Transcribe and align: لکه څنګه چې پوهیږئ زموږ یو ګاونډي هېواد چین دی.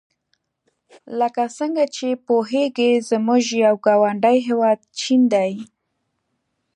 لکه 1.19 1.43
څنګه 1.57 1.83
چې 1.95 2.07
پوهیږئ 2.27 2.91
زموږ 3.09 3.43
یو 3.65 3.75
ګاونډي 3.85 4.37
هېواد 4.47 4.79
چین 4.99 5.21
دی. 5.33 5.51